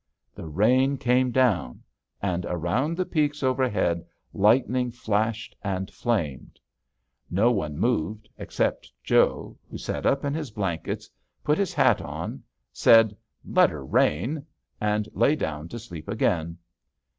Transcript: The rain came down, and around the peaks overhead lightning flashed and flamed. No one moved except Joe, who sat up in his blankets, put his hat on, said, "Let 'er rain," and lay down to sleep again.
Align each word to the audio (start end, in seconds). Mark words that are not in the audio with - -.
The 0.33 0.47
rain 0.47 0.97
came 0.97 1.29
down, 1.29 1.83
and 2.23 2.43
around 2.47 2.97
the 2.97 3.05
peaks 3.05 3.43
overhead 3.43 4.03
lightning 4.33 4.89
flashed 4.89 5.55
and 5.63 5.91
flamed. 5.91 6.59
No 7.29 7.51
one 7.51 7.77
moved 7.77 8.27
except 8.35 8.91
Joe, 9.03 9.59
who 9.69 9.77
sat 9.77 10.07
up 10.07 10.25
in 10.25 10.33
his 10.33 10.49
blankets, 10.49 11.07
put 11.43 11.59
his 11.59 11.75
hat 11.75 12.01
on, 12.01 12.41
said, 12.73 13.15
"Let 13.45 13.71
'er 13.71 13.85
rain," 13.85 14.43
and 14.79 15.07
lay 15.13 15.35
down 15.35 15.67
to 15.69 15.77
sleep 15.77 16.07
again. 16.07 16.57